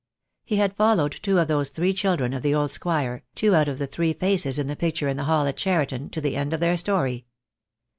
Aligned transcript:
He 0.43 0.55
had 0.55 0.75
followed 0.75 1.11
two 1.11 1.37
of 1.37 1.47
those 1.47 1.69
three 1.69 1.93
children 1.93 2.33
of 2.33 2.41
the 2.41 2.55
old 2.55 2.71
squire, 2.71 3.21
two 3.35 3.53
out 3.53 3.67
of 3.67 3.77
the 3.77 3.85
three 3.85 4.13
faces 4.13 4.57
in 4.57 4.65
the 4.65 4.75
picture 4.75 5.07
in 5.07 5.15
the 5.15 5.25
hall 5.25 5.45
at 5.45 5.57
Cheriton, 5.57 6.09
to 6.09 6.19
the 6.21 6.35
end 6.35 6.53
of 6.53 6.59
their 6.59 6.75
story. 6.75 7.27